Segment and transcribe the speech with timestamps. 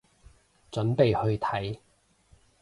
[0.71, 1.77] 準備去睇